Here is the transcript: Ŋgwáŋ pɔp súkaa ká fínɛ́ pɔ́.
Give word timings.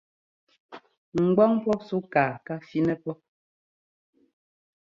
Ŋgwáŋ 1.25 1.51
pɔp 1.63 1.79
súkaa 1.87 2.31
ká 2.45 2.53
fínɛ́ 2.67 2.95
pɔ́. 3.03 3.15